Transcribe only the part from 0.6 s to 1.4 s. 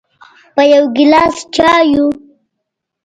یو ګیلاس